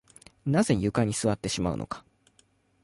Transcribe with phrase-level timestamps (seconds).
[0.47, 2.03] なぜ床に座ってしまうのか